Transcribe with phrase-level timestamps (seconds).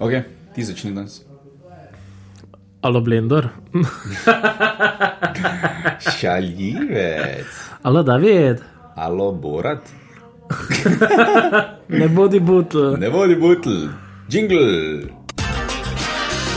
[0.00, 0.12] Ok,
[0.54, 1.20] ti začni danes.
[2.82, 3.48] Alo Blender,
[6.18, 7.46] Šaljivec,
[7.82, 8.56] alo David,
[8.96, 9.84] alo Borat,
[12.00, 12.96] ne bodi butl.
[12.98, 13.76] ne vodi butl,
[14.28, 15.04] jingle.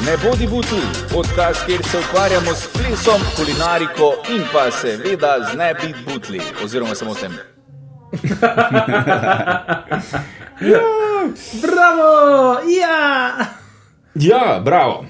[0.05, 0.79] Ne bodi butl,
[1.13, 6.95] podcast, kjer se ukvarjamo s plesom, kulinariko in pa seveda z ne biti butli, oziroma
[6.95, 7.31] samo s tem.
[11.61, 13.31] Bravo, ja!
[14.15, 15.05] Ja, bravo.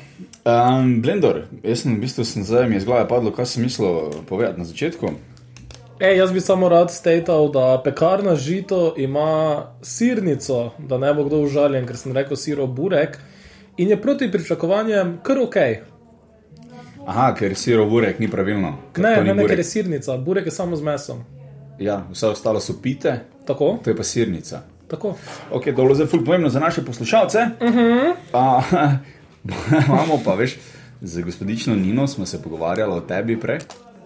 [0.46, 3.64] Um, Blender, jaz sem v bistvu sem zdaj mi je z glave padlo, kaj sem
[3.64, 5.12] mislil povedati na začetku.
[6.00, 11.40] Ej, jaz bi samo rad statal, da pekarna žito ima sirnico, da ne bo kdo
[11.48, 13.20] užaljen, ker sem rekel siro burek.
[13.78, 15.56] In je proti pričakovanjem kar ok.
[17.08, 18.78] Aha, ker siro burek ni pravilno.
[18.94, 19.58] ker Ne, to ni ne, ne, ker burek.
[19.60, 21.24] je sirnica, burek je samo z mesom.
[21.80, 24.62] Ja, vse ostalo so pite, Tako, to je pa sirnica.
[24.88, 25.16] tako.
[25.52, 27.38] Ok, to je bilo zelo ful pomembno za naše poslušalce.
[27.62, 28.14] Uh -huh.
[28.34, 28.92] uh,
[29.88, 30.58] imamo pa, veš,
[31.02, 33.60] z gospodično Nino smo se pogovarjali o tebi prej.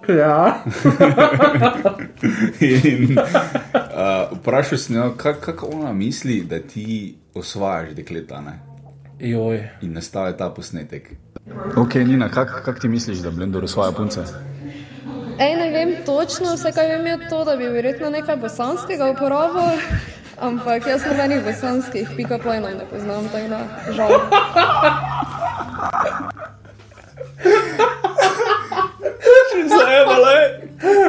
[0.09, 0.63] Ja.
[2.61, 8.59] In uh, vprašal sem jo, kak- kako ona misli, da ti osvajaš dekleta ne?
[9.19, 9.69] Joj.
[9.81, 11.11] in nastaja ta posnetek.
[11.77, 14.19] Ok, Nina, kako kak ti misliš, da Blender osvaja punce?
[15.39, 19.77] Ej, ne vem točno, vse kaj vem je to, da bi verjetno nekaj bosanskega uporabil,
[20.41, 23.59] ampak jaz nobenih bosanskih pick-up lineov ne poznam, tako da
[23.93, 24.09] žal.
[29.77, 30.35] Zajemale,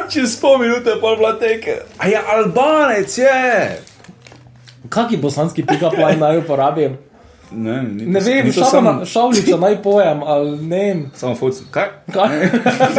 [0.09, 1.81] čez pol minute pa bila teke.
[1.97, 3.81] A ja, Albanec je!
[4.89, 7.08] Kaki bosanski pick-up line naj uporabim?
[7.51, 11.05] Ne, Ne vem, to šavna, šavliča naj pojem, ali ne vem.
[11.15, 11.63] Samo foci.
[11.71, 11.87] Kaj?
[12.13, 12.35] Kaj?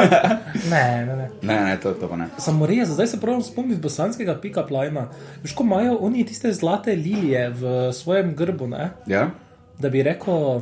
[0.73, 1.29] ne, ne, ne.
[1.43, 2.27] Ne, ne, to, to pa ne.
[2.39, 5.07] Samo res, zdaj se pravim spomniti bosanskega pick-up lina.
[5.45, 8.91] Veš, ko imajo oni tiste zlate lilije v svojem grbu, ne?
[9.07, 9.29] Ja?
[9.81, 10.61] da bi rekel,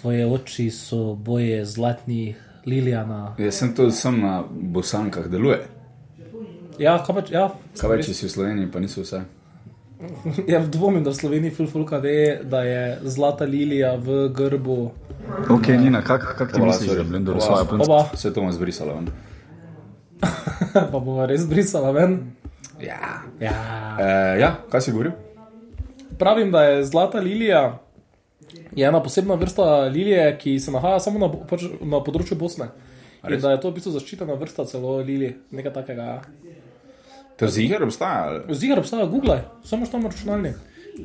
[0.00, 3.34] tvoje oči so boje zlatnih lilijana.
[3.38, 5.58] Jaz sem to sem na bosankah deluje.
[6.78, 7.48] Ja, kaj pač, ja.
[7.80, 9.24] Kaj več, če si v Sloveniji, pa niso vse.
[10.46, 14.90] Ja, dvomim, da v Sloveniji fulfulka ve, da je zlata lilija v grbu.
[15.50, 16.96] Ok, Nina, kako kak ti misliš, sorry.
[16.96, 17.44] da Blender Hvala.
[17.44, 17.90] osvaja punce?
[17.90, 18.04] Oba.
[18.12, 19.08] Vse to ima zbrisalo ven.
[20.92, 22.18] pa bomo res brisala ven.
[22.80, 23.22] Ja.
[23.40, 23.54] Ja.
[23.98, 25.12] Uh, ja, kaj si govoril?
[26.18, 27.78] Pravim, da je zlata lilija
[28.72, 32.70] je ena posebna vrsta lilije, ki se nahaja samo na, bo- pač na področju Bosne.
[33.28, 36.02] In da je to v bistvu zaščitena vrsta celo lilij, nekaj takega.
[36.02, 36.22] ja.
[37.38, 38.40] To ziger obstaja?
[38.50, 40.54] Zigar obstaja, googlaj, samo što na računalnik.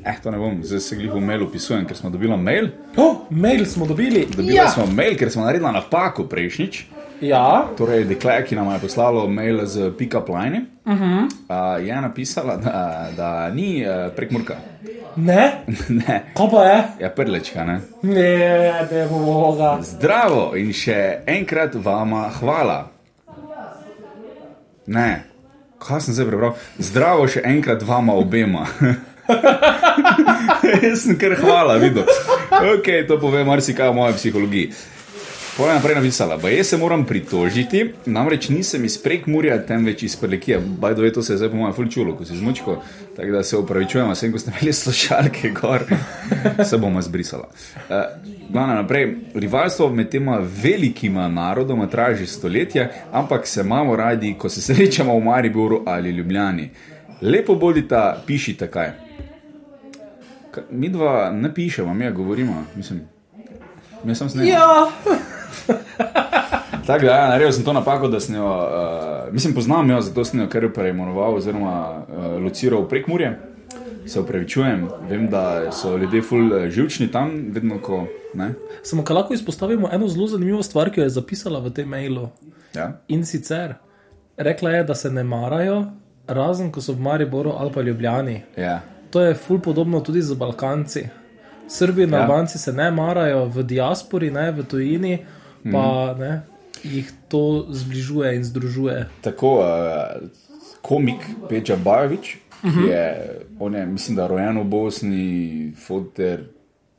[0.06, 2.68] Eh, to ne bom, zdaj se glih v mail opisujem, ker smo dobili mail.
[2.98, 4.28] Oh, mail smo dobili.
[4.36, 4.70] Dobili ja.
[4.70, 6.86] smo mail, ker smo naredili napako prejšnjič.
[7.22, 11.24] Ja, Torej, dekle, ki nam je poslalo mail z pick-up line, uh -huh.
[11.24, 14.56] uh, je napisala, da, da ni uh, prekmurka.
[15.16, 15.52] ne,
[16.08, 16.84] ne, kaj pa je?
[17.00, 17.80] ja, prlečka, ne.
[18.02, 19.78] Ne, ne bo moga.
[19.82, 22.90] Zdravo in še enkrat vama hvala.
[24.88, 25.33] Ne,
[25.88, 26.56] kaj sem zdaj prebral?
[26.80, 28.68] Zdravo še enkrat vama obema.
[30.84, 32.08] Jaz sem kar hvala videl.
[32.74, 34.74] Ok, to pove marsikaj o moji psihologiji.
[35.60, 40.60] Je naprej napisala, da jaz se moram pritožiti, namreč nisem iz prekmurja, temveč iz prelekija.
[40.80, 42.82] Bajdo je to se je zdaj po mojem fulčulo, ko si žmučko,
[43.16, 45.84] tako da se upravičujem, vsem, ko ste imeli slušalke gor,
[46.70, 47.48] se bomo zbrisala.
[47.80, 47.96] Uh,
[48.50, 54.50] Glavno naprej, rivalstvo med tema velikima narodoma traja že stoletja, ampak se imamo radi, ko
[54.50, 56.70] se srečamo v Mariboru ali Ljubljani.
[57.22, 58.92] Lepo bodita, pišite kaj.
[60.52, 63.02] Ka- Mi dva ne pišemo, mi ja govorimo, mislim.
[64.04, 64.52] Mi sem snemali.
[64.52, 64.92] Ja,
[66.88, 70.26] Tako da, ja, naredil sem to napako, da sem jo, uh, mislim, poznam jo, zato
[70.26, 73.40] sem jo kar preimenoval oziroma uh, lociral prek Murje.
[74.06, 78.08] Se upravičujem, vem, da so ljudje ful eh, živčni tam, vedno ko.
[78.34, 78.54] Ne?
[78.84, 82.28] samo kaj lahko izpostavimo eno zelo zanimivo stvar, ki jo je zapisala v tem mailu.
[82.76, 82.92] Ja?
[83.08, 83.76] In sicer,
[84.38, 85.86] rekla je, da se ne marajo,
[86.28, 88.42] razen ko so v Mariboru ali pa Ljubljani.
[88.58, 88.82] Ja.
[89.10, 91.08] To je ful podobno tudi z Balkanci.
[91.68, 92.22] Srbi in Ja.
[92.22, 95.26] Albanci se ne marajo v diaspori, ne v tujini,
[95.64, 96.20] pa Mhm.
[96.20, 96.42] ne,
[96.84, 99.10] jih to zbližuje in združuje.
[99.22, 100.30] Tako, uh,
[100.82, 101.20] komik
[101.50, 103.06] Peđa Bajovič, ki je,
[103.60, 105.28] on je, mislim, da rojen v Bosni,
[105.78, 106.44] foter.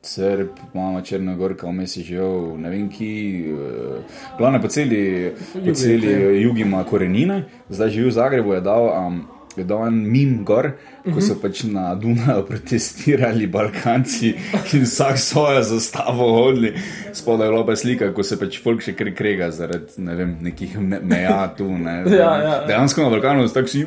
[0.01, 3.07] Srb, mama Črnogorka, vmes je živel, ne vem ki,
[3.49, 3.97] uh,
[4.37, 5.31] glavno po celi,
[5.65, 7.39] po celi jugi ima korenine,
[7.69, 9.23] zdaj živi v Zagrebu, je dal, um,
[9.61, 10.71] en mim gor,
[11.03, 14.33] ko so pač na Dunaju protestirali Balkanci
[14.73, 16.73] in vsak svojo zastavo hodili.
[17.13, 20.37] Spodaj je bila pa slika, ko se pač folk še kar krega zaradi ne vem,
[20.41, 21.69] nekih me meja tu.
[21.69, 22.55] Ne, Ja, ja.
[22.67, 23.85] Dejansko na Balkanu so tako vsi,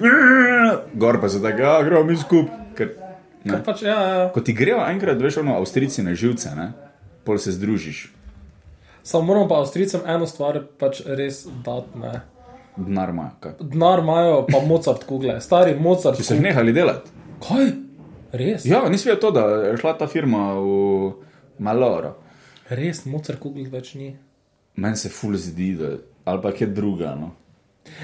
[0.94, 2.92] gor pa so tako, ja, gremo mi skupaj.
[3.64, 4.28] pač, ja, ja.
[4.34, 6.72] Ko ti grejo enkrat, veš, ono, avstrici na živce, ne?
[7.28, 8.06] pol se združiš,
[9.08, 11.98] Samo moramo pa Avstrijcem eno stvar pač res dati.
[11.98, 12.20] Ne.
[12.78, 13.30] Denar ima.
[13.40, 13.52] kaj.
[13.60, 16.16] Denar imajo, pa Mozart kugle, stari Mozart.
[16.16, 17.10] Če so jih nehali delati.
[17.42, 17.72] Kaj?
[18.32, 18.64] Res?
[18.68, 21.12] Ja, nisi vedel to, da je šla ta firma v
[21.58, 22.14] Maloro.
[22.68, 24.12] Res, Mozart kugle več ni.
[24.76, 25.96] Meni se ful zdi, da
[26.28, 27.14] ali pa je druga.
[27.18, 27.32] No.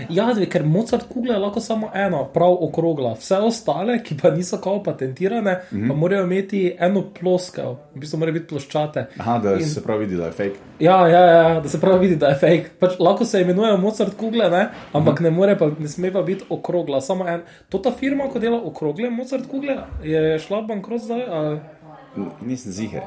[0.09, 3.15] Ja, dve, ker Mozart kugle je lahko samo ena, prav okrogla.
[3.19, 5.89] Vse ostale, ki pa niso kao patentirane, mm -hmm.
[5.89, 9.07] pa morajo imeti eno ploskev, v bistvu morajo biti ploščate.
[9.19, 9.67] Aha, da In...
[9.67, 10.57] se pravi vidi, da je fake.
[10.81, 12.71] Ja, ja, ja, da se pravi vidi, da je fake.
[12.79, 14.69] Pač lahko se imenujejo Mozart kugle, ne?
[14.93, 17.01] ampak ne, more pa, ne sme pa biti okrogla.
[17.01, 17.41] Samo en.
[17.69, 21.23] To ta firma, ko dela okrogle Mozart kugle, je šla bankrot zdaj.
[21.29, 21.59] Ali...
[22.41, 23.03] Nisem ziger.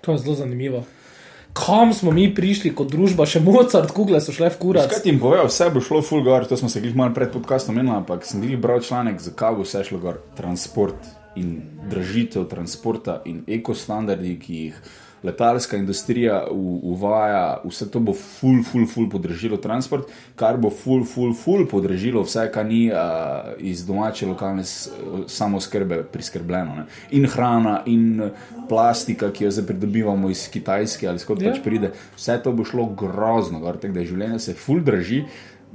[0.00, 0.84] To je zelo zanimivo.
[1.54, 4.90] Kam smo mi prišli kot družba, še Mozart kugle so šle v kurac.
[4.90, 7.30] Kaj ti jim povejo, vse bo šlo full gor, to smo se glih malo pred
[7.30, 10.18] podcastom menili, ampak sem glih bral članek, zakaj bo vse šlo gor.
[10.34, 11.56] Transport in
[11.90, 14.74] dražitev transporta in ekostandardi, ki jih
[15.24, 21.32] letalska industrija uvaja, vse to bo full, full, full podražilo transport, kar bo full, full,
[21.34, 22.98] full podražilo vse, kar ni uh,
[23.58, 24.90] iz domače lokalne s-
[25.26, 26.74] samoskrbe priskrbljeno.
[26.76, 26.84] Ne?
[27.10, 28.20] In hrana, in
[28.68, 31.52] plastika, ki jo zdaj pridobivamo iz Kitajske ali skot Ja.
[31.52, 35.24] pač pride, vse to bo šlo grozno, gor, tako da je življenje se full draži.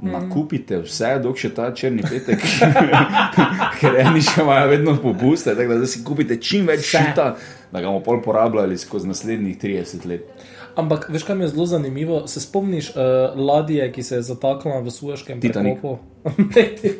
[0.02, 2.40] Nakupite vse, dok še ta črni petek,
[3.80, 7.26] ker eni še imajo vedno popuste, tako da zdaj si kupite čim več šita,
[7.72, 10.46] da ga bomo pol porabljali skozi naslednjih 30 let.
[10.78, 12.22] Ampak veš, kaj mi je zelo zanimivo?
[12.30, 15.80] Se spomniš uh, ladje, ki se je zataknila v Sueškem Titanic.
[15.82, 15.98] prekopu?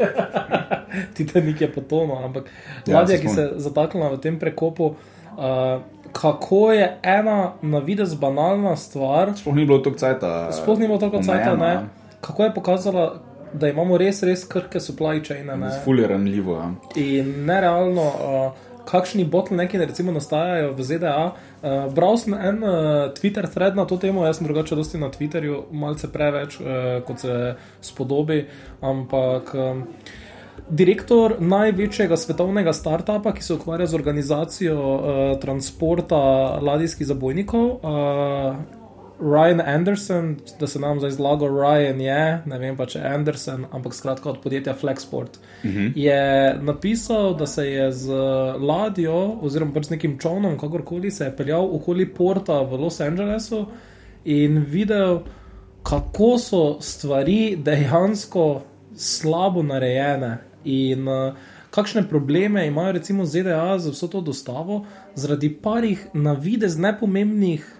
[1.17, 2.51] Titanik je potonil, ampak
[2.87, 4.95] Ja, ladja, se ki se je zataknila v tem prekopu.
[5.39, 5.81] Uh,
[6.13, 10.53] kako je ena na videz banalna stvar, Sploh ni bilo toliko cajta.
[10.53, 12.00] sploh ni bilo toliko cajta, omejeno, ne?
[12.21, 13.21] Kako je pokazala,
[13.53, 15.57] da imamo res, res krhke supply chaine.
[15.57, 15.71] ne?
[15.85, 16.57] Ful je ranljivo.
[16.57, 16.73] Ja.
[16.97, 18.53] In nerealno, uh,
[18.91, 21.33] kakšni bottlenecki recimo nastajajo v ZDA.
[21.63, 25.11] Uh, bral sem en uh, Twitter thread na to temo, jaz sem drugače dosti na
[25.11, 28.45] Twitterju, malce preveč, uh, kot se spodobi,
[28.81, 29.55] ampak.
[29.55, 29.87] Um,
[30.71, 36.21] Direktor največjega svetovnega startupa, ki se ukvarja z organizacijo uh, transporta
[36.63, 38.80] ladijskih zabojnikov, uh,
[39.21, 43.95] Ryan Anderson, da se nam zdaj zlago Ryan je, ne vem pa če Anderson, ampak
[43.95, 45.93] skratka od podjetja Flexport, uh -huh.
[45.97, 48.09] je napisal, da se je z
[48.61, 53.67] ladjo oziroma pač z nekim čovnom, kakorkoli se je peljal okoli porta v Los Angelesu
[54.25, 55.21] in videl,
[55.83, 58.63] kako so stvari dejansko
[58.95, 61.35] slabo narejene in uh,
[61.71, 64.85] kakšne probleme imajo recimo ZDA z vso to dostavo
[65.15, 67.80] zaradi parih na videz nepomembnih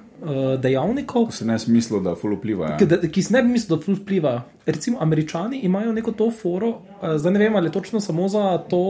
[0.59, 2.69] dejavnikov, Se ne smislu, da ful vpliva.
[2.69, 2.77] Ja.
[2.77, 4.43] ki, da- ki si ne bi mislil, da ful vpliva.
[4.67, 8.59] Recimo, američani imajo neko to foro, uh, zdaj ne vem, ali je točno samo za
[8.59, 8.83] to.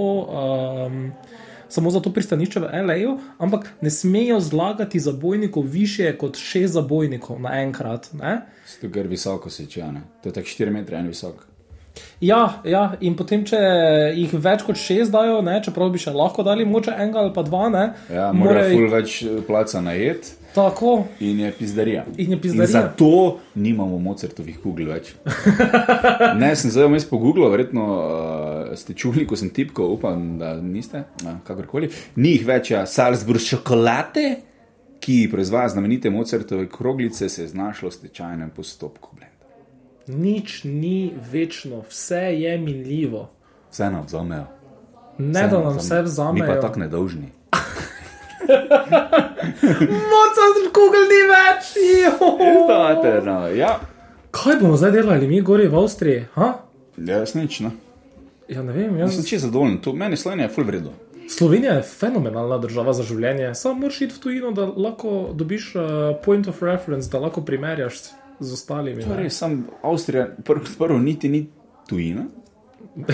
[0.87, 1.13] Um,
[1.71, 7.41] Samo za to pristanišče v L.A., ampak ne smejo zlagati zabojnikov više kot šest zabojnikov
[7.41, 8.07] naenkrat.
[8.67, 10.03] Zato, ker visoko se če, ne.
[10.23, 11.47] To je tako 4 metre, en visok.
[12.21, 13.57] Ja, ja, in potem, če
[14.15, 17.43] jih več kot šest dajo, ne, čeprav bi še lahko dali moče enega ali pa
[17.43, 21.07] dva, ne, Ja, morajo mora ful jih- več eh, placa najet tako.
[21.21, 22.05] in je pizdarija.
[22.17, 22.67] In je pizdarija.
[22.67, 23.11] In zato
[23.55, 25.15] nimamo Mozartovih kugel več.
[26.41, 28.05] ne, sem zdaj vmes pogooglil, verjetno uh,
[28.77, 31.89] ste čuli, ko sem tipkal, upam, da niste, uh, kakorkoli.
[32.17, 34.27] Ni jih več, ja, Salzburg čokolade,
[35.01, 39.15] ki proizvaja znamenite Mozartove kroglice, se je znašlo v stečajnem postopku.
[39.15, 39.30] blenda.
[40.17, 43.29] Nič ni večno, vse je minljivo.
[43.71, 44.45] Vse nam vzamejo.
[45.19, 46.61] Ne, da nam vse Mi pa vzamejo.
[46.61, 47.29] tako nedolžni.
[50.13, 51.75] Mozart, Google ni več!
[52.05, 53.23] jo!
[53.25, 53.81] No, ja,
[54.31, 56.25] Kaj bomo zdaj delali, mi gori v Avstriji?
[56.35, 56.53] Ha?
[56.97, 57.71] jaz nič, ne.
[58.49, 59.15] Ja, ne vem, Jaz jaz...
[59.21, 60.93] sem čisto zadovoljen, to meni Slovenija je full vredno.
[61.31, 63.53] Slovenija je fenomenalna država za življenje.
[63.55, 65.83] Samo moraš iti v tujino, da lahko dobiš uh,
[66.25, 68.01] point of reference, da lahko primerjaš
[68.41, 69.05] z ostalimi.
[69.17, 71.47] Res, sam Avstrija, prvo, prvo niti ni
[71.89, 72.25] tujina,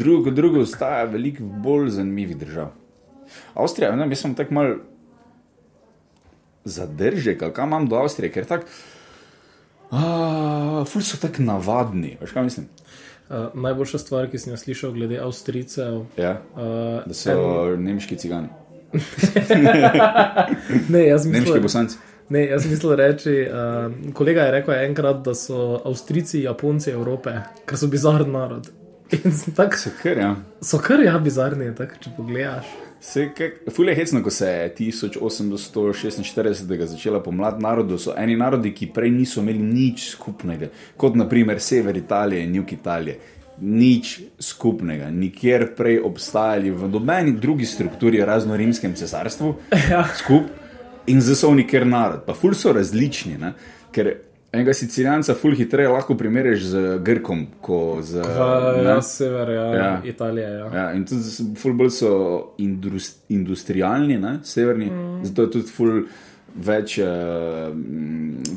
[0.00, 2.72] drugo, drugo ostaja veliko bolj zanimivih držav.
[3.54, 4.74] Avstrija, ne jaz sem tako mal
[6.64, 8.66] zadržek, kaj imam do Avstrije, ker tako,
[9.90, 12.68] uh, ful so tako navadni, veš kaj mislim?
[13.26, 16.04] Uh, najboljša stvar, ki sem jo slišal glede Avstrijcev.
[16.18, 17.32] Ja, Uh, da so
[17.74, 17.84] en...
[17.84, 18.48] nemški cigani,
[20.92, 21.98] ne, jaz nemški mislim, bosanci.
[22.28, 23.52] Ne, jaz mislim reči, uh,
[24.14, 27.30] kolega je rekel enkrat, da so Avstrijci Japonci Evrope,
[27.66, 28.68] ker so bizarni narod.
[29.56, 30.36] Tak, Se kar, ja.
[30.60, 32.64] so kar ja bizarni, tak, če pogledaš.
[33.00, 38.72] Se, kak, ful je hecno, ko se je 1846 začela pomlad narodov, so eni narodi,
[38.74, 40.66] ki prej niso imeli nič skupnega,
[40.96, 43.18] kot naprimer sever Italije in jug Italije.
[43.58, 49.54] nič skupnega, nikjer prej obstajali v nobeni drugi strukturi, razno rimskem cesarstvu,
[49.90, 50.04] Ja.
[50.14, 50.65] skupaj
[51.06, 53.36] in zdaj so oni ker narod, pa ful so različni.
[53.38, 53.52] Ne?
[53.94, 54.12] Ker
[54.56, 58.84] enega sicilijanca ful hitreje lahko primerjaš z Grkom, kot z Uh, ne?
[58.90, 59.84] ja, sever, ja, Ja.
[59.84, 60.00] ja.
[60.04, 60.48] Italija.
[60.48, 60.70] Ja.
[60.74, 62.12] Ja, in tudi ful bolj so
[62.58, 65.24] indus, industrialni, ne, severni, mm.
[65.24, 65.92] zato je tudi ful
[66.64, 67.68] več, uh,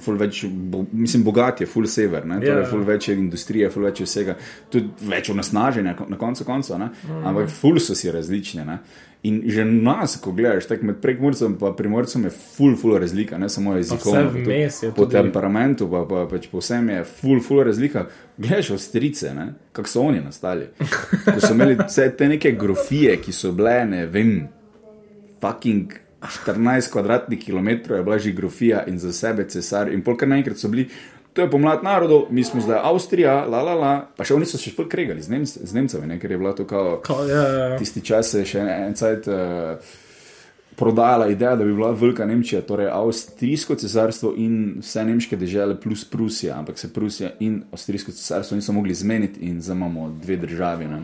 [0.03, 2.69] ful več bo, mislim, bogat je, ful sever, ne, torej Ja.
[2.69, 4.35] ful več je industrije, ful več je vsega,
[4.71, 7.21] tudi več onesnaženja na koncu konca, ne, mm.
[7.29, 8.65] ampak ful so si različni.
[8.65, 8.79] Ne.
[9.27, 13.49] In že nas, ko gledaš, tako med prekmorcem in primorcem, je ful, ful razlika, ne
[13.51, 18.05] samo jezikovno, vse tudi po temperamentu, pa, pa pač po vsem je ful, ful razlika.
[18.37, 19.33] Gledaš avstrice,
[19.75, 20.69] kako so oni nastali.
[21.25, 24.37] Ko so imeli vse te neke grofije, ki so bile, ne vem,
[25.43, 29.93] fucking 14 kvadratnih kilometrov je bila že grofija in za sebe cesar.
[29.93, 30.89] In polk naenkrat so bili,
[31.33, 34.57] to je pomlad narodov, mi smo zdaj Avstrija, la la la, pa še oni so
[34.57, 37.43] še ful kregali z, Nemc, z Nemcami, ne, ker je bila to kao Ka, ja,
[37.43, 37.77] ja, ja.
[37.79, 39.95] tisti čas je še en cajt uh,
[40.79, 46.05] prodajala ideja, da bi bila velika Nemčija, torej Avstrijsko cesarstvo in vse nemške države plus
[46.09, 50.87] Prusija, ampak se Prusija in Avstrijsko cesarstvo niso mogli zmeniti in zdaj imamo dve državi.
[50.87, 51.01] Ne.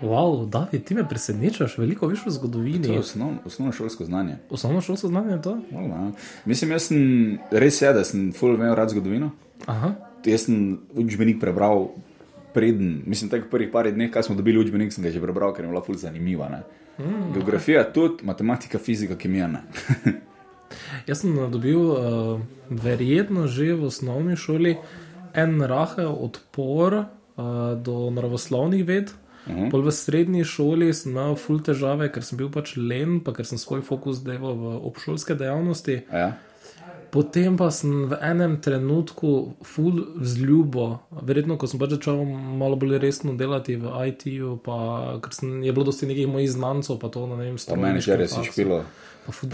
[0.00, 2.98] Wow, David, ti me presenečaš, veliko veš o To je zgodovini.
[2.98, 4.36] osnov, osnovno šolsko znanje.
[4.50, 5.58] Osnovno šolsko znanje je to?
[5.70, 6.12] Hvala.
[6.44, 9.30] Mislim, jaz sem res je, da sem full imel rad zgodovino.
[9.66, 9.92] Aha.
[10.24, 11.88] Jaz sem učbenik prebral
[12.54, 15.64] preden, mislim, tako prvih par dneh, ko smo dobili učbenik, sem ga že prebral, ker
[15.64, 16.48] je bila full zanimiva.
[16.48, 16.62] Ne.
[16.98, 17.32] Mm.
[17.34, 19.48] Geografija tudi, matematika, fizika, kemija.
[19.48, 19.62] Ne.
[21.08, 22.40] Jaz sem dobil, uh,
[22.70, 24.76] verjetno že v osnovni šoli,
[25.34, 27.04] en rahel odpor uh,
[27.76, 29.12] do naravoslovnih ved.
[29.46, 29.70] Uh -huh.
[29.70, 33.46] Pol v srednji šoli sem imel ful težave, ker sem bil pač len, pa ker
[33.46, 36.02] sem svoj fokus delal v obšolske dejavnosti.
[36.12, 36.36] Ja.
[37.10, 42.22] Potem pa sem v enem trenutku ful vzljubo, verjetno, ko sem pač začel
[42.54, 47.02] malo bolj resno delati v IT-ju, pa ker sem, je bilo dosti nekih mojih znancev,
[47.02, 48.84] pa to na ne vem, Pa menedžerje si špilo.
[49.19, 49.50] Pa sem,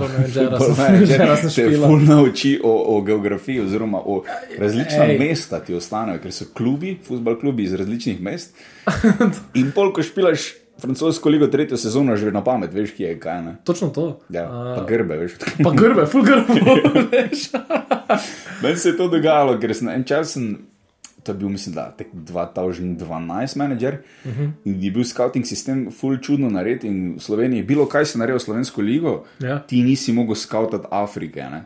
[0.80, 4.22] menedžera sem te ful nauči o, o geografiji, oziroma o
[4.58, 5.18] različna Ej.
[5.18, 8.56] mesta ti ostanejo, ker so klubi, futbol klubi iz različnih mest.
[9.60, 13.42] In pol, ko špilaš francosko ligo tretjo sezono, že na pamet, veš, kje je kaj.
[13.42, 13.56] Ne?
[13.64, 14.20] Točno to.
[14.28, 15.38] Ja, A, pa grbe, veš.
[15.64, 16.60] Pa grbe, full grbe.
[18.62, 20.65] Meni se je to dogajalo, ker sem en čas, sem,
[21.26, 24.50] to je bil, mislim, da tek 2012 menedžer uh -huh.
[24.64, 28.38] in je bil scouting sistem full čudno nared in v Sloveniji, bilo kaj se naredilo
[28.38, 29.58] v slovensko ligo, Ja.
[29.58, 31.40] ti nisi mogel scoutati Afrike.
[31.40, 31.64] Ne?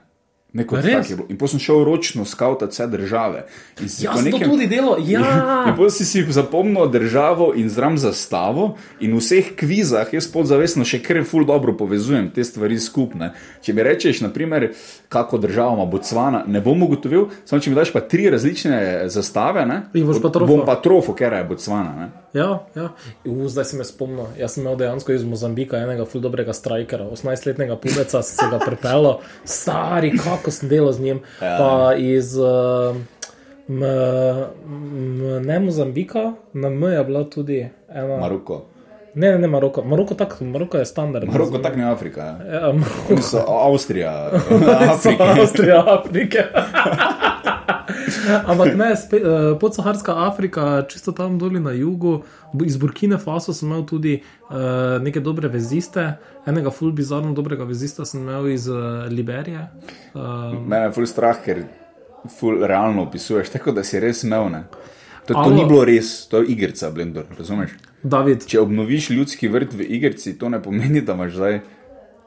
[0.52, 0.94] Neko Res?
[0.96, 1.26] tak je bilo.
[1.28, 3.44] In potem sem šel ročno scoutati vse države.
[3.80, 4.96] In sem to nekem- tudi delal.
[5.06, 5.64] Ja.
[5.64, 8.64] In potem si si zapomnil državo in zram zastavo,
[8.98, 13.30] in v vseh kvizah jaz podzavestno še kar ful dobro povezujem te stvari skupne.
[13.62, 14.72] Če mi rečeš, naprimer,
[15.08, 19.66] kako država ima Botswana, ne bom ugotovil, samo če mi daš pa tri različne zastave,
[19.66, 20.46] ne, Jih boš pa trofo.
[20.48, 21.94] bom pa trofo, ker je Botswana.
[21.96, 22.08] Ne.
[22.32, 22.88] Ja, ja.
[23.24, 24.26] U, zdaj se me spomnim.
[24.38, 28.58] Jaz sem imel dejansko iz Mozambika enega ful dobrega strikera, 18-letnega pubeca, sem se ga
[28.62, 31.22] pripeljal, stari, kako sem delal z njim.
[31.42, 31.56] Ja.
[31.58, 32.96] Pa iz uh,
[33.68, 38.20] m, m, ne Mozambika, na M je bila tudi ena.
[38.20, 38.64] Maroko.
[39.14, 39.82] Ne, ne, ne Maroko.
[39.82, 41.26] Maroko, tak, Maroko je standard.
[41.28, 42.20] Maroko tak ne Afrika.
[42.22, 42.54] Ja.
[42.54, 43.42] Ja, Maroko.
[43.66, 44.30] Avstrija,
[45.02, 45.10] So
[45.86, 46.44] Afrika.
[48.46, 52.22] Ampak ne, spe- eh, podsaharska Afrika, čisto tam dolje na jugu,
[52.66, 54.16] iz Burkine Faso sem imel tudi
[54.50, 54.56] uh,
[55.02, 59.68] neke dobre veziste, enega ful bizarno dobrega vezista sem imel iz uh, Liberije.
[60.14, 61.62] Uh, Mene je ful strah, ker
[62.38, 64.50] ful realno opisuješ, tako da si res imel.
[64.50, 64.64] ne.
[65.26, 65.54] To, to Alo.
[65.54, 67.70] ni bilo res, to je igrica, Blender, razumeš?
[68.02, 71.60] David, Če obnoviš ljudski vrt v igrici, to ne pomeni, da imaš zdaj.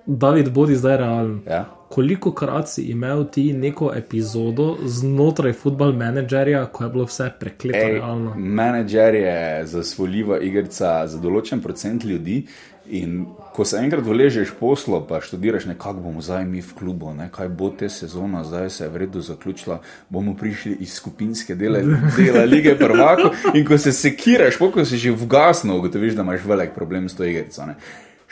[0.05, 1.41] David, bodi zdaj realen.
[1.47, 1.65] Ja.
[1.93, 7.77] Koliko krat si imel ti neko epizodo znotraj futbol menedžerja, ko je bilo vse prekleto
[7.77, 8.33] Ej, realno?
[8.35, 12.45] menedžer je zasvoljiva igrica za določen procent ljudi.
[12.89, 17.29] In ko se enkrat vležeš poslo, pa študiraš, kako bomo zdaj mi v klubu, ne,
[17.31, 19.77] kaj bo te sezona, zdaj se je v redu zaključila,
[20.09, 21.83] bomo prišli iz skupinske dele,
[22.17, 23.29] dela lige prvako.
[23.53, 27.23] In ko se sekiraš, ko si že vgasno, ugotoviš, da imaš velik problem s to
[27.23, 27.69] igrico.
[27.69, 27.77] Ne.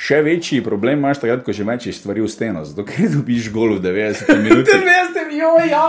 [0.01, 3.75] Še večji problem imaš takrat, ko že mečeš stvari v steno, zato ker dobiš gol
[3.77, 4.81] v 90 minutah.
[4.89, 5.83] veste, jo, ja.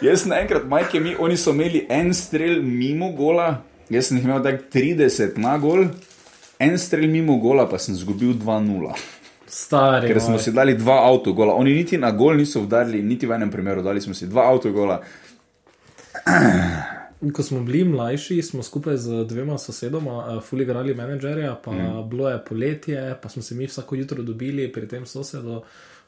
[0.00, 3.60] Jaz sem enkrat, majke mi, oni so imeli en strel mimo gola,
[3.92, 5.84] jaz sem jih imel tako 30 na gol,
[6.64, 8.96] en strel mimo gola, pa sem izgubil 2-0.
[9.48, 10.08] Stari.
[10.08, 10.44] Ker smo moj.
[10.44, 14.00] si dali dva avtogola, oni niti na gol niso udarili, niti v enem primeru, dali
[14.00, 15.02] smo si dva avtogola.
[17.32, 22.08] Ko smo bili mlajši, smo skupaj z dvema sosedoma uh, fuli igrali menedžerja, pa mm.
[22.10, 25.62] bilo je poletje, pa smo se mi vsako jutro dobili pri tem sosedu,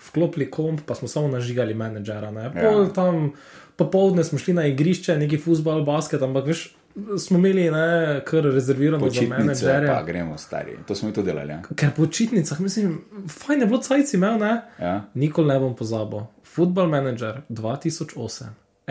[0.08, 2.30] vklopili komp, pa smo samo nažigali menedžera.
[2.30, 2.52] Ne?
[2.52, 2.92] Pol Ja.
[2.94, 3.32] tam
[3.76, 6.76] popovdne smo šli na igrišče, neki futbol, basket, ampak veš,
[7.18, 9.88] smo imeli ne, kar rezervirano za Počitnice, menedžerje.
[9.88, 10.76] pa gremo stari.
[10.88, 11.52] To smo mi to delali.
[11.52, 11.62] Ja?
[11.76, 14.60] Ker po počitnicah, mislim, fajn je bilo cajci imel, ne?
[14.80, 15.04] Ja?
[15.14, 16.20] Nikoli ne bom pozabil.
[16.44, 18.44] Football Manager 2008,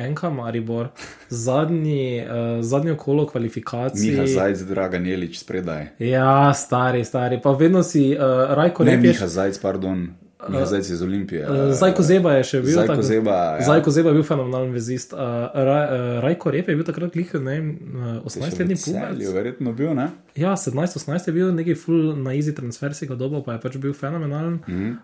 [0.08, 0.88] NK Maribor,
[1.30, 4.12] zadnji, uh, zadnje kolo kvalifikacij.
[4.12, 5.88] Miha Zajc, Dragan Jelič, spredaj.
[6.00, 7.40] Ja, stari, stari.
[7.44, 8.22] Pa vedno si uh,
[8.56, 9.16] Rajko Ne, Repješ.
[9.20, 10.08] Miha Zajc, pardon.
[10.50, 11.50] Miha Zajc iz Olimpije.
[11.52, 12.72] Uh, Zajko Zeba je še bil.
[12.72, 13.66] Zajko tako- Zeba, ja.
[13.66, 15.14] Zajko Zeba je bil fenomenalen vezist.
[15.14, 15.20] Uh,
[15.54, 19.34] Raj, uh, Rajko Rep je bil takrat lih, ne vem, uh, 18-letni Celju, pubec.
[19.34, 20.10] verjetno bil, ne?
[20.36, 23.76] Ja, 17-18 je bil neki full na easy transfer, si ga dobo, pa je pač
[23.78, 24.60] bil fenomenalen.
[24.68, 24.80] Mm.
[24.80, 24.96] -hmm.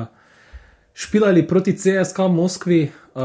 [0.00, 0.06] uh,
[0.98, 3.22] špilali proti CSK Moskvi, uh,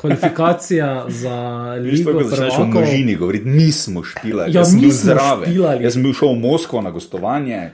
[0.00, 1.36] kvalifikacija za
[1.80, 2.82] Ligo ko začneš o prvakov.
[2.82, 4.52] množini govoriti, nismo špilali.
[4.52, 5.84] Ja, Jaz sem bil špilali.
[5.84, 7.70] Jaz sem bil šel v Moskvo na gostovanje.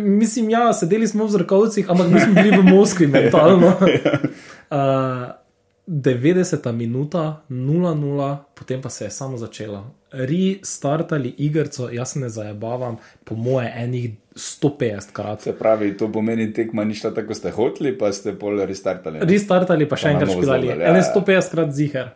[0.00, 3.76] Mislim, ja, sedeli smo v zrkavcih, ampak mi smo bili v Moskvi mentalno.
[3.76, 5.28] Uh,
[5.86, 9.84] 90 minuta, 0-0, potem pa se je samo začela.
[10.12, 15.42] Restartali igrico, jaz ne zabavam, po moje enih 150 krat.
[15.42, 19.20] Se pravi, to pomeni tekma ni šla tako, kot ste hoteli, pa ste pol restartali.
[19.20, 21.02] Restartali pa še Pa enkrat špilali, ja, ja.
[21.12, 22.10] 150 krat ziger.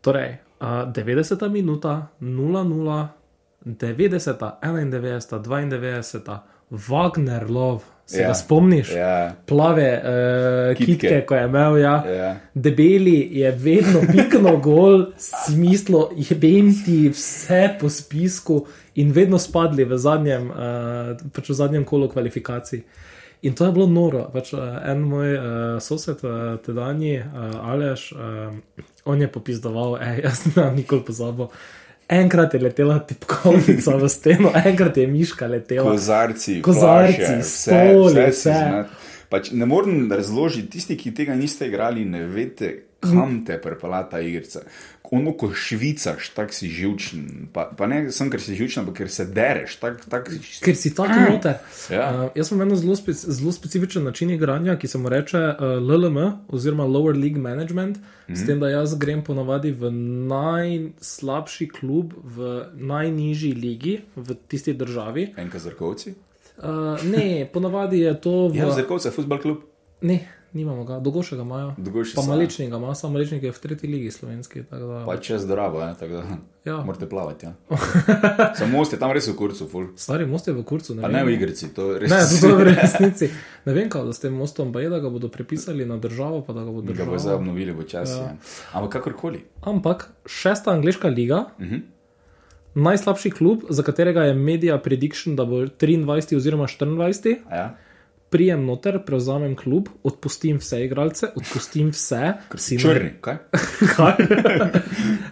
[0.00, 3.08] Torej, uh, 90 minuta, 0-0,
[3.64, 8.28] 90, 91, 92, Wagner lov, se Ja.
[8.28, 8.92] ga spomniš?
[8.92, 10.92] Ja, plave uh, kitke.
[10.92, 11.26] Kitke.
[11.26, 11.76] ko je imel.
[11.76, 11.94] Ja.
[12.06, 12.36] ja.
[12.54, 19.98] Debeli je vedno piknil gol, smislo je benti vse po spisku in vedno spadli v
[19.98, 22.82] zadnjem, uh, pač v zadnjem kolu kvalifikacij.
[23.44, 24.30] In to je bilo noro.
[24.32, 25.46] Pač, uh, en moj uh,
[25.80, 28.52] sosed, uh, tedajni uh, Aleš, uh,
[29.04, 31.50] on je popizdoval, ej, jaz ne bom nikoli pozabil.
[32.08, 35.90] Enkrat je letela tipkovnica v steno, enkrat je miška letela.
[35.90, 38.50] Kozarci, Kozarci, flaše, stoli, vse, vse.
[38.50, 38.50] vse.
[38.50, 39.04] vse.
[39.28, 42.68] Pač ne morem razložiti, tisti, ki tega niste igrali, ne veste,
[43.12, 44.60] kam te prepela ta igrica.
[45.14, 47.48] Ono, ko švicaš, tako si živčen.
[47.52, 49.76] Pa, pa ne samo, ker si živčen, ampak ker se dereš.
[49.78, 50.30] Tak, tak,
[50.64, 51.60] Ker si tako noter.
[51.92, 52.08] Ja.
[52.08, 55.76] Uh, jaz sem eno zelo, spec zelo specifičen način igranja, ki se mu reče uh,
[55.78, 56.18] LLM,
[56.48, 58.42] oziroma Lower League Management, mm -hmm.
[58.42, 59.90] s tem, da jaz grem ponavadi v
[60.30, 65.34] najslabši klub, v najnižji ligi v tisti državi.
[65.36, 66.14] Enka zrkovci.
[66.58, 66.64] Uh,
[67.04, 68.56] ne, ponavadi je to v.
[68.56, 69.62] Ja, zrkovce, futbol klub.
[70.00, 71.74] Ne, nimamo ga, dolgošega imajo.
[71.78, 74.62] Dolgoši Pa so, maličnega ima, samo maličnik je v tretji ligi slovenski.
[74.62, 75.02] Da...
[75.06, 76.22] Pa če zdravo, ja, tako da
[76.66, 76.76] Ja.
[76.78, 77.46] morate plavati.
[77.46, 77.52] Ja.
[78.58, 79.86] Samo most je tam res v kurcu, ful.
[79.96, 80.96] Stari most je v kurcu.
[80.96, 83.28] Pa ne v igrici, to res Ne, to je v resnici.
[83.66, 86.52] Ne vem, kaj s tem mostom, pa je, da ga bodo prepisali na državo, pa
[86.52, 87.36] da ga bodo Ga bo zdaj država.
[87.36, 88.12] obnovili počasi.
[88.14, 88.36] Ja.
[88.72, 89.44] Ampak kakorkoli.
[89.62, 91.74] Ampak šesta angliška liga, uh Mhm.
[91.74, 91.80] -huh.
[92.76, 97.76] najslabši klub, za katerega je media prediction, da bo 23 oziroma 24, A Ja?
[98.34, 103.38] Prijem noter, prevzamem klub, odpustim vse igralce, odpustim vse, si Črni, kaj?
[103.96, 104.18] Kaj?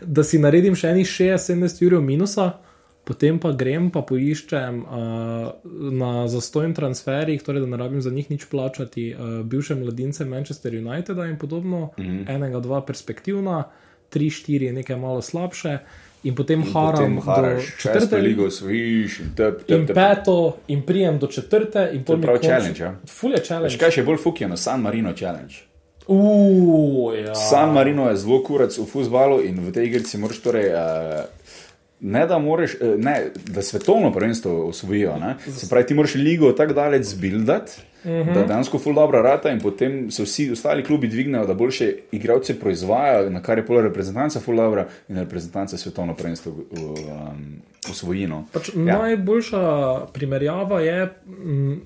[0.07, 2.47] da si naredim še enih 60-70 ur minusa,
[3.03, 5.49] potem pa grem pa poiščem uh,
[5.99, 10.79] na zastojn transferih, torej da ne rabim za njih nič plačati, uh, bivše mladince Manchester
[10.79, 12.03] Uniteda in podobno, mm.
[12.03, 12.25] -hmm.
[12.37, 13.65] enega, dva perspektivna,
[14.15, 15.79] tri, štiri nekaj malo slabše.
[16.24, 19.94] In potem In haram potem do četrte ligo osvojiš in tep, in tep, tep.
[19.94, 22.94] peto, in prijem do četrte, in mi prav challenge, ja.
[23.08, 23.78] Ful je Veš challenge.
[23.78, 25.54] kaj še bolj fukjeno, San Marino challenge.
[26.06, 27.35] Uuu, ja.
[27.35, 30.70] San Marino je zelo kurac v futbalu in v tej igrici moraš torej.
[30.74, 31.41] Uh,
[32.03, 35.17] Ne, da, moreš, eh, ne, da svetovno prvenstvo osvojijo.
[35.19, 35.37] Ne?
[35.47, 38.12] Se pravi, ti moraš ligo tako daleč zbildati, uh Mhm.
[38.12, 38.35] -huh.
[38.35, 42.61] da dejansko ful dobro rata in potem se vsi ostali klubi dvignejo, da boljše igralce
[42.61, 48.27] proizvajajo, na kar je pol reprezentanca ful dobro in reprezentanca svetovno prvenstvo um, osvoji.
[48.27, 48.45] No.
[48.53, 48.99] Pač ja.
[48.99, 51.81] Najboljša primerjava je, mm,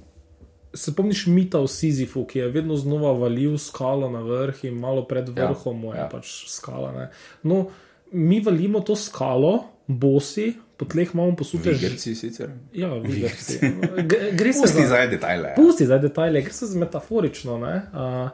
[0.75, 5.05] se pomniš mita v Sizifu, ki je vedno znova valil skalo na vrh in malo
[5.05, 6.03] pred vrhom mu je ja.
[6.03, 6.09] ja.
[6.09, 6.93] pač skala.
[6.93, 7.11] Ne.
[7.43, 7.67] No,
[8.13, 10.47] mi valimo to skalo, bosi,
[10.77, 11.87] po tleh imamo posute že.
[11.87, 12.51] Igrci sicer.
[12.73, 13.59] Ja, vigarci.
[14.03, 14.87] G- Gre se Pusti za.
[14.87, 15.53] zdaj detajle.
[15.57, 17.59] Pusti zdaj detajle, gre se za metaforično.
[17.59, 17.83] Ne?
[17.89, 18.31] Uh,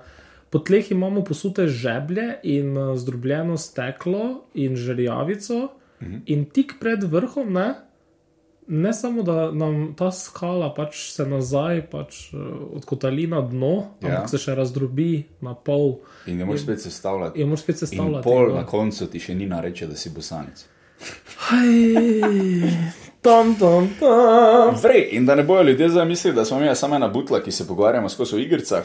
[0.51, 5.69] po tleh imamo posute žeblje in uh, zdrobljeno steklo in žerjavico,
[6.01, 6.17] Mhm.
[6.27, 7.75] in tik pred vrhom, ne,
[8.69, 12.41] ne samo da nam ta skala pač se nazaj pač, uh,
[12.73, 14.09] odkotali na dno, Ja.
[14.11, 15.11] ampak se še razdrobi
[15.41, 15.95] na pol
[16.27, 17.41] In ne moreš spet sestavljati.
[17.41, 18.23] in moraš spet In sestavljati.
[18.25, 18.55] pol gor.
[18.55, 20.67] na koncu ti še ni nareče, da si bosanec.
[23.23, 24.75] Tam, tam, tam.
[24.83, 27.53] Vrej, in da ne bojo ljudje zdaj mislili, da smo mi samo ena butla, ki
[27.53, 28.85] se pogovarjamo skozi v igricah.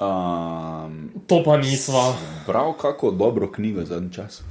[0.00, 2.14] Um, To pa nisva.
[2.46, 4.42] prav kako dobro knjigo za en čas.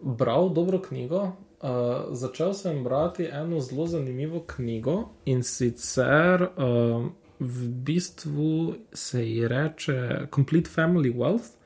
[0.00, 1.32] bral dobro knjigo.
[1.60, 1.68] Uh,
[2.10, 4.94] začel sem brati eno zelo zanimivo knjigo
[5.24, 7.06] in sicer uh,
[7.40, 9.92] v bistvu se ji reče
[10.34, 11.59] Complete Family Wealth.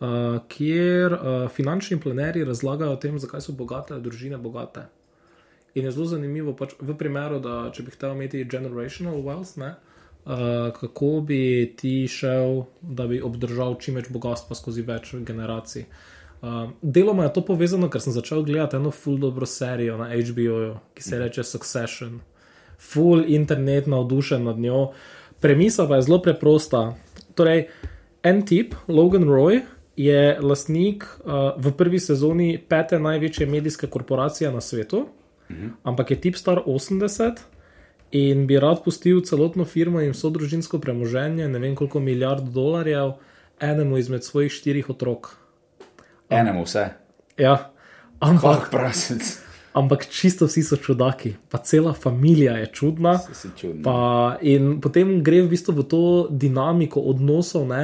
[0.00, 4.86] Uh, kjer uh, finančni planerji razlagajo o tem, zakaj so bogate družine bogate.
[5.74, 9.74] In je zelo zanimivo, pač v primeru, da če bi hotel imeti generational wealth, ne,
[10.24, 11.40] uh, kako bi
[11.76, 15.86] ti šel, da bi obdržal čim več bogatstva skozi več generacij.
[16.38, 20.76] Uh, deloma je to povezano, ker sem začel gledati eno full dobro serijo na HBO,
[20.94, 22.20] ki se reče Succession.
[22.78, 24.92] Full internet navdušen nad njo.
[25.42, 26.92] Premisa pa je zelo preprosta.
[27.34, 27.66] Torej,
[28.22, 29.60] en tip, Logan Roy,
[29.98, 35.08] je lastnik uh, v prvi sezoni pete največje medijske korporacije na svetu,
[35.50, 35.68] mhm.
[35.82, 37.42] ampak je tip star 80
[38.10, 43.18] in bi rad pustil celotno firmo in vso družinsko premoženje, ne vem koliko milijard dolarjev,
[43.60, 45.34] enemu izmed svojih štirih otrok.
[46.30, 46.86] Enemu vse.
[47.36, 47.70] Ja,
[48.20, 49.34] ampak prasec.
[49.74, 53.18] Ampak čisto vsi so čudaki, pa cela družina je čudna.
[53.84, 57.82] Pa, in potem gre v bistvu v to dinamiko odnosov, ne,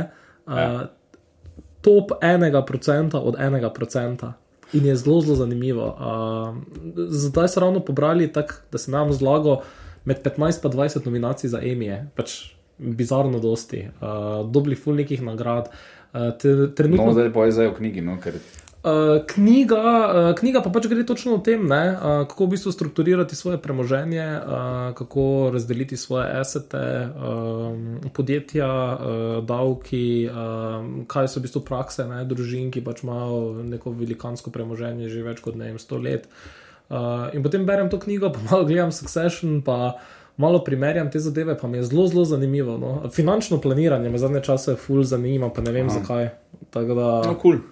[0.48, 0.70] ja.
[0.72, 1.03] uh,
[1.84, 4.32] top enega procenta od enega procenta.
[4.72, 5.86] In je zelo, zelo zanimivo.
[5.86, 6.56] Uh,
[7.08, 9.60] zdaj so ravno pobrali tako, da se nam zlago
[10.04, 15.68] med 15 in 20 nominacij za Emije, pač bizarno dosti, uh, dobri ful nekih nagrad.
[16.12, 16.32] Uh,
[16.74, 17.06] trenutno...
[17.06, 18.40] No, zdaj pa je zdaj v knjigi, no, ker
[18.84, 22.72] Uh, knjiga, uh, knjiga pa pač gre točno o tem, ne, uh, kako v bistvu
[22.72, 31.40] strukturirati svoje premoženje, uh, kako razdeliti svoje asete, um, podjetja, uh, davki, um, kaj so
[31.40, 35.72] v bistvu prakse ne, družin, ki pač imajo neko velikansko premoženje že več kot ne
[35.72, 36.28] vem, sto let.
[36.92, 39.96] Uh, in potem berem to knjigo, pa malo gledam Succession, pa
[40.36, 42.76] malo primerjam te zadeve, pa mi je zelo, zelo zanimivo.
[42.76, 43.08] No.
[43.08, 46.02] Finančno planiranje me zadnje čase ful zanima, pa ne vem Aha.
[46.02, 46.34] zakaj.
[46.74, 46.82] Da,
[47.24, 47.64] no, cool.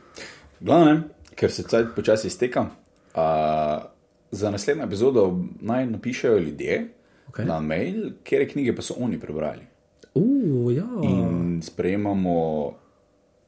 [0.62, 1.00] Glavno,
[1.34, 2.66] ker se cajt počasi izteka.
[3.14, 3.82] Uh,
[4.30, 6.88] za naslednjo epizodo naj napišejo ljudje
[7.28, 7.44] okay.
[7.44, 9.66] na mail, kere knjige pa so oni prebrali.
[10.14, 10.86] Uh, ja.
[11.02, 12.72] In sprejemamo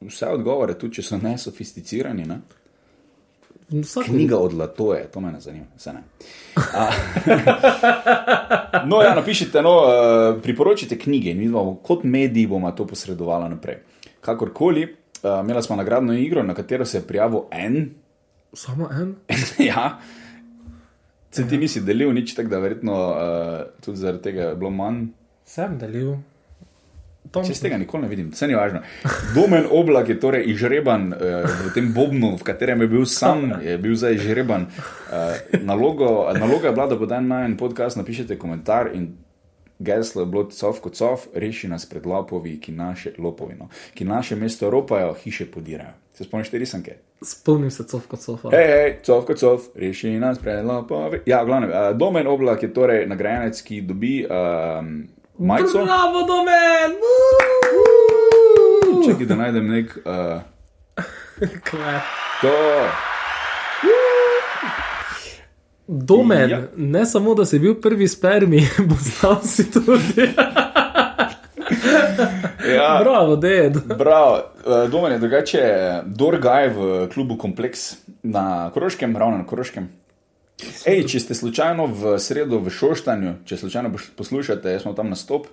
[0.01, 2.25] vse odgovore, tudi če so nesofisticirani.
[2.25, 2.39] Ne?
[3.69, 5.65] Vsak Knjiga od Latoje, to me zanima.
[5.85, 6.03] Ne.
[8.89, 13.77] no, ja, napišite, no, uh, priporočite knjige in vidimo, kot mediji bomo to posredovali naprej.
[14.21, 14.95] Kakorkoli,
[15.25, 17.89] uh, imela smo nagradno igro, na katero se je prijavil en.
[18.53, 19.15] Samo en?
[19.69, 19.99] ja.
[21.31, 25.07] Se ti nisi delil nič, tako da verjetno uh, tudi zaradi tega je bilo manj.
[25.45, 26.15] Sem delil.
[27.35, 28.79] Če z tega nikoli ne vidim, vse ni važno.
[29.35, 33.75] Domen oblak je torej izžreban uh, v tem bobnu, v katerem je bil sam, je
[33.81, 34.69] bil zdaj izžreban.
[35.09, 35.35] Uh,
[35.65, 39.11] nalogo, naloga je bila, da bo dan na en podcast napišete komentar in
[39.79, 44.35] geslo je bilo cov kot cov, reši nas pred lopovi, ki naše lopovino, ki naše
[44.35, 45.93] mesto ropajo, hiše podirajo.
[46.13, 46.95] Se spomniš te risanke?
[47.21, 48.39] Spomnim se cov kot cov.
[48.51, 51.21] Hej, hej, cov kot cov, reši nas pred lopovi.
[51.25, 55.07] Ja, glavno, uh, domen oblak je torej nagrajenec, ki dobi um,
[55.37, 55.83] majico.
[55.85, 56.99] Bravo, domen!
[59.05, 59.97] Čekaj, da najdem nek.
[61.35, 61.51] Uh,
[62.41, 63.14] to.
[65.87, 66.61] Domen, ja.
[66.75, 70.21] ne samo da si bil prvi spermi, bo znal si tudi.
[72.75, 73.77] ja, bravo, ded.
[73.97, 74.37] Bravo.
[74.37, 75.61] Eh, Domen je drugače,
[76.05, 79.89] Dorgaj v klubu Kompleks na Koroškem, ravno na Koroškem.
[80.87, 85.17] Ej, če ste slučajno v sredo v Šoštanju, če slučajno poslušate, jaz sem tam na
[85.19, 85.49] stop,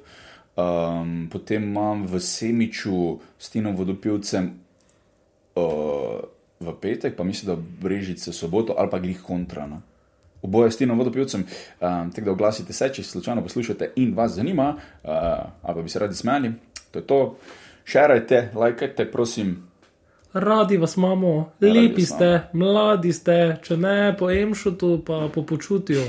[0.55, 4.53] um, potem imam v Semiču s Tinom vodopilcem
[5.59, 6.23] uh,
[6.63, 9.67] v petek, pa mislim, da brežice soboto ali pa glih kontra.
[9.67, 9.83] No?
[10.43, 11.45] Oboje s Tinom vodopilcem.
[11.81, 15.11] Um, tako da oglasite se, če slučajno poslušate in vas zanima, uh,
[15.63, 16.53] ali pa bi se radi smejali.
[16.91, 17.37] To je to.
[17.85, 19.73] Šerajte, lajkajte, prosim.
[20.33, 26.05] Radi vas imamo, ja, lepi ste, mladi ste, če ne po emšutu, pa po počutju.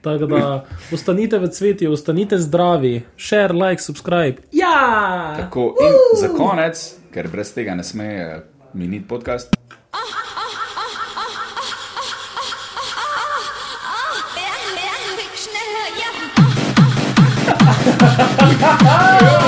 [0.00, 0.64] Tako da
[0.94, 4.42] ostanite v cvetju, ostanite zdravi, share, like, subscribe.
[4.52, 5.36] Ja!
[5.38, 6.20] Tako, in uh!
[6.20, 6.82] za konec,
[7.14, 8.40] ker brez tega ne sme
[8.74, 9.54] miniti podcast.
[18.60, 19.39] yeah.